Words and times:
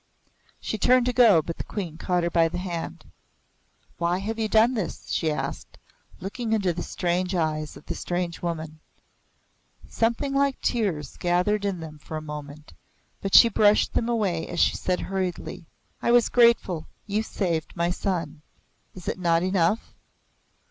She 0.59 0.79
turned 0.79 1.05
to 1.05 1.13
go, 1.13 1.43
but 1.43 1.57
the 1.59 1.63
Queen 1.63 1.99
caught 1.99 2.23
her 2.23 2.31
by 2.31 2.47
the 2.47 2.57
hand. 2.57 3.05
"Why 3.99 4.17
have 4.17 4.39
you 4.39 4.47
done 4.47 4.73
this?" 4.73 5.09
she 5.11 5.29
asked, 5.31 5.77
looking 6.19 6.53
into 6.53 6.73
the 6.73 6.81
strange 6.81 7.35
eyes 7.35 7.77
of 7.77 7.85
the 7.85 7.93
strange 7.93 8.41
woman. 8.41 8.79
Something 9.87 10.33
like 10.33 10.59
tears 10.59 11.17
gathered 11.17 11.65
in 11.65 11.81
them 11.81 11.99
for 11.99 12.17
a 12.17 12.21
moment, 12.23 12.73
but 13.21 13.35
she 13.35 13.47
brushed 13.47 13.93
them 13.93 14.09
away 14.09 14.47
as 14.47 14.59
she 14.59 14.75
said 14.75 15.01
hurriedly: 15.01 15.65
"I 16.01 16.11
was 16.11 16.29
grateful. 16.29 16.87
You 17.05 17.21
saved 17.21 17.75
my 17.75 17.91
son. 17.91 18.41
Is 18.95 19.07
it 19.07 19.19
not 19.19 19.43
enough?" 19.43 19.93